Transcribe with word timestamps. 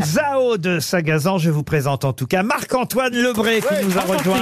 Zao 0.00 0.56
de 0.58 0.78
Sagazan, 0.80 1.38
je 1.38 1.50
vous 1.50 1.62
présente 1.62 2.04
en 2.04 2.12
tout 2.12 2.26
cas 2.26 2.42
Marc-Antoine 2.42 3.14
Lebré 3.14 3.60
qui 3.60 3.84
nous 3.84 3.98
a 3.98 4.00
rejoint. 4.02 4.36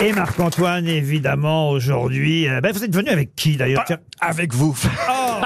Et 0.00 0.12
Marc-Antoine, 0.12 0.86
évidemment, 0.86 1.70
aujourd'hui. 1.70 2.48
euh, 2.48 2.60
ben, 2.60 2.70
vous 2.72 2.84
êtes 2.84 2.94
venu 2.94 3.08
avec 3.08 3.34
qui 3.34 3.56
d'ailleurs? 3.56 3.84
Tiens. 3.86 3.98
Avec 4.20 4.52
vous. 4.52 4.76
Ah, 5.08 5.40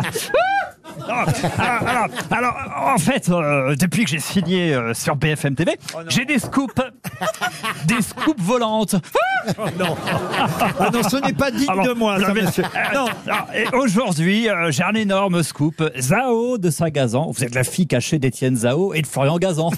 alors, 1.08 2.08
alors, 2.30 2.56
en 2.94 2.98
fait, 2.98 3.28
euh, 3.28 3.74
depuis 3.76 4.04
que 4.04 4.10
j'ai 4.10 4.18
signé 4.20 4.74
euh, 4.74 4.94
sur 4.94 5.16
BFM 5.16 5.54
TV, 5.54 5.78
j'ai 6.08 6.24
des 6.24 6.38
scoops. 6.38 6.74
des 7.86 8.02
scoops 8.02 8.40
volantes. 8.40 8.94
non. 9.78 9.96
Ah 10.78 10.90
non, 10.92 11.02
ce 11.02 11.16
n'est 11.24 11.32
pas 11.32 11.50
digne 11.50 11.66
Ah 11.68 11.82
de 11.86 11.92
moi, 11.92 12.20
ça, 12.20 12.32
monsieur. 12.34 12.64
Non, 12.94 13.06
non, 13.26 13.34
et 13.54 13.74
aujourd'hui, 13.74 14.48
euh, 14.48 14.70
j'ai 14.70 14.82
un 14.84 14.94
énorme 14.94 15.42
scoop. 15.42 15.82
Zao 15.98 16.58
de 16.58 16.70
Sagazan. 16.70 17.30
Vous 17.30 17.44
êtes 17.44 17.54
la 17.54 17.64
fille 17.64 17.86
cachée 17.86 18.18
d'Étienne 18.18 18.56
Zao 18.56 18.94
et 18.94 19.02
de 19.02 19.06
Florian 19.06 19.38
Gazan. 19.38 19.70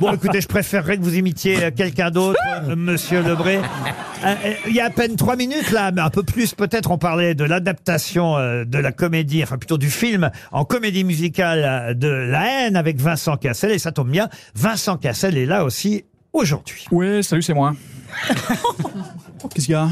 Bon, 0.00 0.12
écoutez, 0.12 0.40
je 0.40 0.48
préférerais 0.48 0.96
que 0.96 1.02
vous 1.02 1.16
imitiez 1.16 1.64
euh, 1.64 1.70
quelqu'un 1.74 2.10
d'autre, 2.10 2.38
euh, 2.68 2.76
monsieur 2.76 3.22
Lebré. 3.22 3.58
Euh, 3.58 4.34
euh, 4.44 4.52
Il 4.66 4.74
y 4.74 4.80
a 4.80 4.86
à 4.86 4.90
peine 4.90 5.16
trois 5.16 5.36
minutes, 5.36 5.70
là, 5.70 5.90
mais 5.92 6.00
un 6.00 6.10
peu 6.10 6.22
plus, 6.22 6.54
peut-être, 6.54 6.90
on 6.90 6.98
parlait 6.98 7.34
de 7.34 7.44
l'adaptation 7.44 8.36
euh, 8.36 8.64
de 8.64 8.78
la 8.78 8.92
comédie, 8.92 9.09
enfin 9.42 9.58
plutôt 9.58 9.78
du 9.78 9.90
film 9.90 10.30
en 10.52 10.64
comédie 10.64 11.04
musicale 11.04 11.64
euh, 11.64 11.94
de 11.94 12.08
La 12.08 12.66
haine 12.66 12.76
avec 12.76 12.98
Vincent 12.98 13.36
Cassel. 13.36 13.72
Et 13.72 13.78
ça 13.78 13.92
tombe 13.92 14.10
bien, 14.10 14.28
Vincent 14.54 14.96
Cassel 14.96 15.36
est 15.36 15.46
là 15.46 15.64
aussi 15.64 16.04
aujourd'hui. 16.32 16.86
Ouais, 16.90 17.22
salut, 17.22 17.42
c'est 17.42 17.54
moi. 17.54 17.74
Qu'est-ce 19.54 19.66
qu'il 19.66 19.72
y 19.72 19.74
a? 19.74 19.88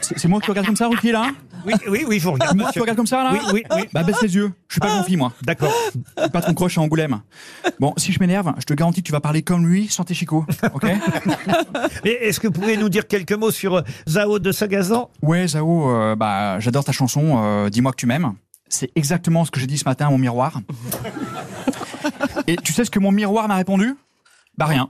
C'est 0.00 0.18
c'est 0.18 0.28
moi 0.28 0.40
qui 0.40 0.50
regarde 0.50 0.66
comme 0.66 0.76
ça, 0.76 0.88
Ruki, 0.88 1.12
là? 1.12 1.30
Oui, 1.66 1.74
oui, 1.88 2.04
oui, 2.06 2.18
je 2.18 2.24
vous 2.24 2.32
regarde. 2.32 2.56
Moi, 2.56 2.64
tu 2.64 2.68
monsieur. 2.68 2.80
regardes 2.82 2.96
comme 2.96 3.06
ça, 3.06 3.22
là 3.22 3.30
Oui, 3.32 3.38
oui, 3.52 3.62
oui. 3.74 3.82
Bah, 3.92 4.02
baisse 4.02 4.20
les 4.22 4.34
yeux. 4.34 4.52
Je 4.68 4.74
suis 4.74 4.80
pas 4.80 4.88
grand-fille, 4.88 5.16
moi. 5.16 5.32
D'accord. 5.42 5.72
Pas 6.32 6.42
ton 6.42 6.54
croche 6.54 6.78
à 6.78 6.80
Angoulême. 6.80 7.20
Bon, 7.80 7.94
si 7.96 8.12
je 8.12 8.20
m'énerve, 8.20 8.52
je 8.58 8.64
te 8.64 8.74
garantis 8.74 9.02
que 9.02 9.06
tu 9.06 9.12
vas 9.12 9.20
parler 9.20 9.42
comme 9.42 9.66
lui, 9.66 9.88
sans 9.88 10.04
tes 10.04 10.14
chicots. 10.14 10.44
Ok 10.74 10.84
Mais 12.04 12.10
est-ce 12.10 12.40
que 12.40 12.48
vous 12.48 12.52
pouvez 12.52 12.76
nous 12.76 12.88
dire 12.88 13.06
quelques 13.06 13.32
mots 13.32 13.50
sur 13.50 13.76
euh, 13.76 13.82
Zao 14.08 14.38
de 14.38 14.52
Sagazan? 14.52 15.10
Ouais, 15.22 15.46
Zao, 15.48 15.90
euh, 15.90 16.16
bah, 16.16 16.60
j'adore 16.60 16.84
ta 16.84 16.92
chanson, 16.92 17.40
euh, 17.42 17.70
Dis-moi 17.70 17.92
que 17.92 17.96
tu 17.96 18.06
m'aimes. 18.06 18.34
C'est 18.68 18.90
exactement 18.96 19.44
ce 19.44 19.50
que 19.50 19.60
j'ai 19.60 19.66
dit 19.66 19.78
ce 19.78 19.84
matin 19.84 20.06
à 20.08 20.10
mon 20.10 20.18
miroir. 20.18 20.60
Et 22.46 22.56
tu 22.56 22.72
sais 22.72 22.84
ce 22.84 22.90
que 22.90 22.98
mon 22.98 23.12
miroir 23.12 23.48
m'a 23.48 23.56
répondu? 23.56 23.94
Bah 24.56 24.66
rien. 24.66 24.88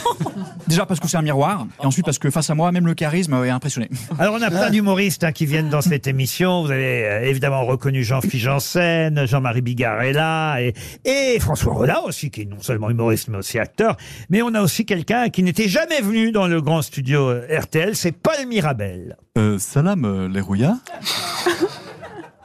Déjà 0.68 0.86
parce 0.86 1.00
que 1.00 1.08
c'est 1.08 1.16
un 1.16 1.22
miroir, 1.22 1.66
et 1.82 1.86
ensuite 1.86 2.04
parce 2.04 2.18
que 2.18 2.30
face 2.30 2.48
à 2.50 2.54
moi, 2.54 2.70
même 2.70 2.86
le 2.86 2.94
charisme 2.94 3.34
est 3.44 3.50
impressionné. 3.50 3.88
Alors, 4.18 4.36
on 4.38 4.42
a 4.42 4.50
plein 4.50 4.70
d'humoristes 4.70 5.24
hein, 5.24 5.32
qui 5.32 5.44
viennent 5.44 5.70
dans 5.70 5.80
cette 5.80 6.06
émission. 6.06 6.62
Vous 6.62 6.70
avez 6.70 7.04
euh, 7.04 7.28
évidemment 7.28 7.64
reconnu 7.64 8.04
Jean-Philippe 8.04 8.40
Janssen, 8.40 9.26
Jean-Marie 9.26 9.62
Bigard 9.62 10.02
est 10.02 10.12
là, 10.12 10.60
et, 10.60 10.72
et 11.04 11.40
François 11.40 11.72
Rollin 11.72 11.98
aussi, 12.04 12.30
qui 12.30 12.42
est 12.42 12.44
non 12.44 12.60
seulement 12.60 12.90
humoriste, 12.90 13.28
mais 13.28 13.38
aussi 13.38 13.58
acteur. 13.58 13.96
Mais 14.30 14.40
on 14.40 14.54
a 14.54 14.62
aussi 14.62 14.86
quelqu'un 14.86 15.30
qui 15.30 15.42
n'était 15.42 15.68
jamais 15.68 16.00
venu 16.00 16.30
dans 16.30 16.46
le 16.46 16.62
grand 16.62 16.82
studio 16.82 17.28
euh, 17.28 17.60
RTL, 17.60 17.96
c'est 17.96 18.12
Paul 18.12 18.46
Mirabel. 18.46 19.16
Euh, 19.36 19.58
salam 19.58 20.04
euh. 20.04 20.28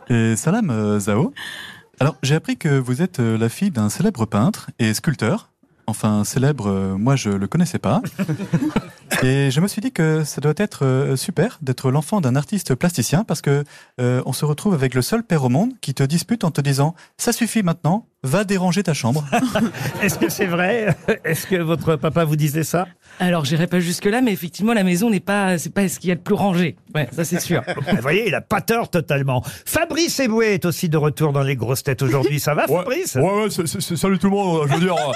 Et 0.10 0.36
salam 0.36 0.70
euh, 0.70 1.00
Zao. 1.00 1.34
Alors, 2.00 2.16
j'ai 2.22 2.36
appris 2.36 2.58
que 2.58 2.80
vous 2.80 3.02
êtes 3.02 3.20
euh, 3.20 3.38
la 3.38 3.50
fille 3.50 3.72
d'un 3.72 3.90
célèbre 3.90 4.26
peintre 4.26 4.70
et 4.80 4.94
sculpteur. 4.94 5.50
Enfin, 5.90 6.26
célèbre, 6.26 6.68
euh, 6.68 6.98
moi 6.98 7.16
je 7.16 7.30
le 7.30 7.48
connaissais 7.48 7.80
pas. 7.80 8.02
Et 9.24 9.50
je 9.50 9.62
me 9.62 9.70
suis 9.70 9.82
dit 9.82 9.94
que 9.94 10.26
ça 10.26 10.42
doit 10.42 10.54
être 10.58 10.86
euh, 10.86 11.16
super 11.16 11.58
d'être 11.62 11.92
l'enfant 11.92 12.20
d'un 12.20 12.36
artiste 12.36 12.76
plasticien 12.76 13.24
parce 13.24 13.42
que 13.42 13.64
euh, 14.02 14.22
on 14.26 14.34
se 14.34 14.44
retrouve 14.44 14.74
avec 14.74 14.94
le 14.94 15.02
seul 15.02 15.24
père 15.24 15.46
au 15.46 15.50
monde 15.50 15.72
qui 15.80 15.94
te 15.94 16.04
dispute 16.04 16.44
en 16.44 16.52
te 16.52 16.60
disant 16.60 16.94
ça 17.18 17.32
suffit 17.32 17.64
maintenant, 17.64 18.06
va 18.23 18.44
déranger 18.44 18.84
ta 18.84 18.94
chambre. 18.94 19.23
Est-ce 20.02 20.17
que 20.17 20.30
c'est 20.30 20.45
vrai? 20.48 20.95
Est-ce 21.23 21.48
que 21.48 21.55
votre 21.55 21.95
papa 21.95 22.23
vous 22.26 22.36
disait 22.36 22.64
ça? 22.64 22.88
Alors, 23.20 23.45
j'irai 23.45 23.67
pas 23.67 23.80
jusque-là, 23.80 24.22
mais 24.22 24.32
effectivement, 24.33 24.73
la 24.73 24.83
maison 24.83 25.10
n'est 25.10 25.20
pas, 25.20 25.58
c'est 25.58 25.70
pas 25.73 25.88
ce 25.88 26.00
qu'il 26.00 26.10
y 26.10 26.11
a 26.11 26.16
de 26.16 26.20
plus 26.22 26.36
rangé. 26.36 26.76
Ouais, 26.94 27.08
ça 27.11 27.23
c'est 27.23 27.39
sûr. 27.39 27.64
Vous 27.95 28.02
voyez, 28.02 28.28
il 28.28 28.36
a 28.36 28.42
pas 28.42 28.61
tort 28.61 28.89
totalement. 28.89 29.44
Fabrice 29.66 30.20
Eboué 30.20 30.54
est 30.55 30.66
aussi 30.66 30.89
de 30.89 30.98
retour 30.98 31.32
dans 31.33 31.42
les 31.44 31.55
grosses 31.55 31.83
têtes 31.83 32.02
aujourd'hui. 32.02 32.39
Ça 32.39 32.54
va, 32.54 32.67
Fabrice? 32.67 33.16
Ouais, 33.16 33.22
ouais, 33.44 33.50
c'est- 33.50 33.66
c'est- 33.67 33.82
c'est- 33.82 33.95
salut 33.95 34.20
tout 34.20 34.28
le 34.30 34.36
monde. 34.36 34.67
Je 34.67 34.73
veux 34.73 34.80
dire, 34.82 34.95
euh, 34.95 35.11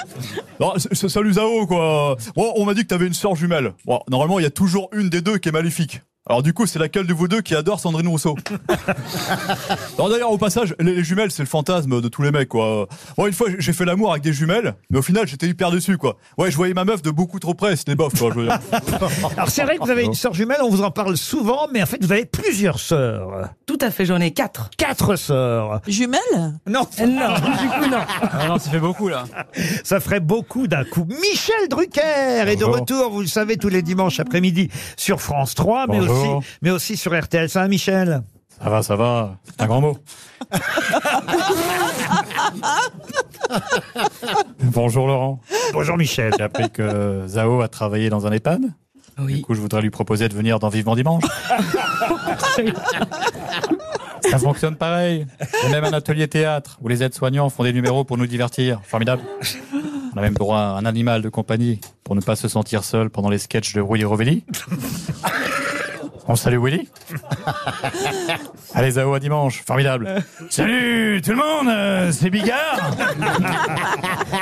non, 0.60 0.74
c'est- 0.78 0.94
c'est- 0.94 1.10
salut 1.10 1.34
Zao, 1.34 1.66
quoi. 1.68 2.16
Bon, 2.36 2.54
on 2.56 2.66
m'a 2.66 2.74
dit 2.74 2.82
que 2.84 2.88
t'avais 2.88 3.08
une 3.08 3.14
sœur 3.14 3.36
jumelle. 3.36 3.74
Bon, 3.86 4.00
normalement, 4.10 4.40
il 4.40 4.44
y 4.44 4.48
a 4.48 4.52
toujours 4.52 4.90
une 4.94 5.10
des 5.10 5.22
deux 5.22 5.38
qui 5.38 5.50
est 5.50 5.54
maléfique. 5.54 6.02
Alors 6.30 6.44
du 6.44 6.54
coup, 6.54 6.68
c'est 6.68 6.78
laquelle 6.78 7.08
de 7.08 7.14
vous 7.16 7.28
deux 7.28 7.42
qui 7.42 7.56
adore 7.56 7.80
Sandrine 7.80 8.08
Rousseau 8.08 8.38
Non, 9.98 10.08
d'ailleurs, 10.08 10.32
au 10.32 10.38
passage, 10.38 10.76
les, 10.80 10.94
les 10.96 11.04
jumelles, 11.04 11.32
c'est 11.32 11.42
le 11.42 11.48
fantasme 11.48 12.00
de 12.00 12.08
tous 12.10 12.22
les 12.22 12.30
mecs, 12.32 12.48
quoi. 12.50 12.88
Bon, 13.18 13.26
une 13.26 13.34
fois, 13.34 13.48
j'ai 13.58 13.74
fait 13.74 13.86
l'amour 13.86 14.12
avec 14.12 14.22
des 14.24 14.32
jumelles, 14.32 14.76
mais 14.92 15.00
au 15.00 15.02
final, 15.02 15.28
j'étais 15.28 15.48
hyper 15.48 15.72
déçu, 15.72 15.98
quoi. 15.98 16.18
Ouais, 16.38 16.52
je 16.52 16.56
voyais 16.58 16.76
ma 16.76 16.86
meuf 16.86 17.02
de 17.02 17.10
beaucoup 17.10 17.40
trop 17.40 17.56
près, 17.56 17.76
c'était 17.76 17.96
bof, 17.96 18.14
quoi. 18.18 18.30
Je 18.36 18.40
veux 18.40 18.46
dire. 18.46 18.60
Alors 19.36 19.50
c'est 19.50 19.64
vrai 19.64 19.78
que 19.78 19.84
vous 19.84 19.90
avez 19.90 20.04
une 20.04 20.14
sœur 20.14 20.34
jumelle, 20.36 20.60
on 20.62 20.70
vous 20.70 20.84
en 20.84 20.92
parle 20.92 21.18
souvent, 21.18 21.68
mais 21.74 21.82
en 21.82 21.86
fait 21.88 21.98
vous 22.04 22.12
avez 22.12 22.26
plusieurs 22.26 22.80
sœurs. 22.80 23.50
Tout 23.66 23.80
à 23.82 23.90
fait, 23.90 24.06
j'en 24.06 24.20
ai 24.22 24.32
quatre. 24.32 24.70
Quatre 24.78 25.16
sœurs. 25.16 25.82
Jumelles? 25.88 26.20
Non, 26.68 26.88
Euh, 27.00 27.06
Non, 27.08 27.34
du 27.36 27.68
coup, 27.68 27.90
non. 27.90 27.98
Ah 28.22 28.48
non, 28.48 28.60
ça 28.60 28.70
fait 28.70 28.80
beaucoup 28.80 29.08
là. 29.10 29.24
ça 29.84 30.00
ferait 30.00 30.20
beaucoup 30.20 30.68
d'un 30.68 30.84
coup. 30.84 31.06
Michel 31.10 31.68
Drucker 31.70 32.02
est 32.48 32.56
de 32.56 32.64
Bonjour. 32.66 32.80
retour, 32.82 33.10
vous 33.12 33.22
le 33.22 33.28
savez, 33.28 33.58
tous 33.58 33.70
les 33.70 33.82
dimanches 33.82 34.20
après-midi 34.20 34.70
sur 34.98 35.20
France 35.22 35.56
3, 35.56 35.88
mais 35.88 35.98
Bonjour. 36.00 36.11
Aussi, 36.12 36.48
mais 36.62 36.70
aussi 36.72 36.98
sur 36.98 37.18
RTL. 37.20 37.50
Ça 37.50 37.62
va, 37.62 37.68
Michel 37.68 38.22
Ça 38.62 38.70
va, 38.70 38.84
ça 38.84 38.96
va. 38.96 39.38
C'est 39.46 39.62
un 39.62 39.68
grand 39.68 39.82
mot. 39.82 39.98
Bonjour 44.64 45.08
Laurent. 45.08 45.40
Bonjour 45.74 45.98
Michel. 45.98 46.32
J'ai 46.38 46.44
appris 46.44 46.70
que 46.70 47.24
Zao 47.28 47.62
a 47.62 47.68
travaillé 47.68 48.10
dans 48.10 48.28
un 48.28 48.32
EHPAD. 48.32 48.62
Du 49.18 49.26
Oui. 49.26 49.42
coup, 49.42 49.54
je 49.56 49.60
voudrais 49.62 49.82
lui 49.82 49.90
proposer 49.90 50.30
de 50.30 50.34
venir 50.34 50.60
dans 50.60 50.70
Vivement 50.70 50.96
Dimanche. 50.96 51.24
Ça 54.30 54.38
fonctionne 54.38 54.76
pareil. 54.76 55.26
Il 55.64 55.70
y 55.72 55.74
a 55.74 55.82
même 55.82 55.84
un 55.92 55.98
atelier 55.98 56.28
théâtre 56.28 56.78
où 56.82 56.88
les 56.88 57.04
aides-soignants 57.04 57.50
font 57.50 57.64
des 57.64 57.74
numéros 57.74 58.04
pour 58.06 58.18
nous 58.18 58.28
divertir. 58.28 58.80
Formidable. 58.84 59.22
On 60.14 60.18
a 60.18 60.22
même 60.22 60.36
droit 60.36 60.60
à 60.60 60.78
un 60.78 60.86
animal 60.86 61.22
de 61.22 61.30
compagnie 61.30 61.82
pour 62.04 62.16
ne 62.16 62.22
pas 62.22 62.36
se 62.36 62.48
sentir 62.48 62.84
seul 62.84 63.10
pendant 63.10 63.30
les 63.30 63.38
sketchs 63.40 63.74
de 63.74 63.82
Rouille 63.82 64.02
et 64.02 64.06
Rovelli. 64.06 64.44
On 66.28 66.36
salue 66.36 66.58
Willy. 66.64 66.90
Allez, 68.76 68.92
Zao, 68.92 69.14
à 69.14 69.20
dimanche. 69.20 69.64
Formidable. 69.66 70.24
Salut 70.50 71.22
tout 71.24 71.32
le 71.32 71.38
monde, 71.38 71.68
euh, 71.68 72.12
c'est 72.12 72.30
Bigard. 72.30 72.80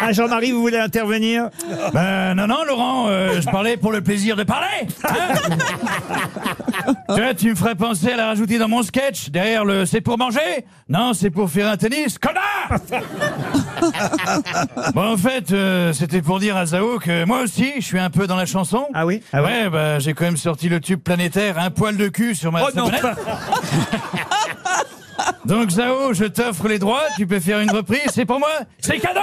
Ah, 0.01 0.11
Jean-Marie, 0.13 0.51
vous 0.51 0.61
voulez 0.61 0.77
intervenir? 0.77 1.49
Ben 1.93 2.33
non, 2.35 2.47
non, 2.47 2.63
Laurent, 2.63 3.07
euh, 3.07 3.41
je 3.41 3.49
parlais 3.49 3.75
pour 3.75 3.91
le 3.91 4.01
plaisir 4.01 4.35
de 4.35 4.43
parler. 4.43 4.87
hein? 5.03 5.15
tu 7.37 7.49
me 7.49 7.55
ferais 7.55 7.75
penser 7.75 8.11
à 8.11 8.17
la 8.17 8.27
rajouter 8.27 8.57
dans 8.57 8.67
mon 8.67 8.83
sketch. 8.83 9.29
Derrière 9.29 9.65
le 9.65 9.85
c'est 9.85 10.01
pour 10.01 10.17
manger 10.17 10.65
Non, 10.87 11.13
c'est 11.13 11.29
pour 11.29 11.49
faire 11.49 11.69
un 11.69 11.77
tennis. 11.77 12.17
Connard 12.17 12.79
Bon, 14.93 15.13
en 15.13 15.17
fait, 15.17 15.51
euh, 15.51 15.93
c'était 15.93 16.21
pour 16.21 16.39
dire 16.39 16.57
à 16.57 16.65
Zao 16.65 16.99
que 16.99 17.25
moi 17.25 17.41
aussi, 17.41 17.73
je 17.77 17.85
suis 17.85 17.99
un 17.99 18.09
peu 18.09 18.27
dans 18.27 18.35
la 18.35 18.45
chanson. 18.45 18.87
Ah 18.93 19.05
oui 19.05 19.21
Ah 19.33 19.43
ouais, 19.43 19.69
bah, 19.69 19.99
j'ai 19.99 20.13
quand 20.13 20.25
même 20.25 20.37
sorti 20.37 20.69
le 20.69 20.79
tube 20.79 21.01
planétaire 21.01 21.59
Un 21.59 21.69
poil 21.69 21.97
de 21.97 22.07
cul 22.07 22.35
sur 22.35 22.51
ma 22.51 22.63
Oh 22.63 22.69
non. 22.75 22.89
Donc 25.45 25.71
Zao, 25.71 26.13
je 26.13 26.25
t'offre 26.25 26.67
les 26.67 26.79
droits, 26.79 27.03
tu 27.17 27.25
peux 27.25 27.39
faire 27.39 27.59
une 27.59 27.71
reprise, 27.71 28.09
c'est 28.13 28.25
pour 28.25 28.39
moi, 28.39 28.49
c'est 28.79 28.99
cadeau 28.99 29.19